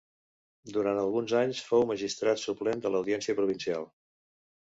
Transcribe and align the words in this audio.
Durant 0.77 1.01
alguns 1.01 1.33
anys 1.41 1.59
fou 1.67 1.85
magistrat 1.91 2.41
suplent 2.45 2.83
de 2.87 2.93
l'audiència 2.95 3.39
provincial. 3.41 3.87